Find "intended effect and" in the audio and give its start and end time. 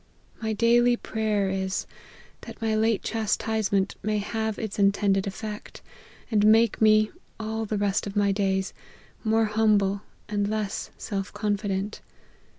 4.79-6.43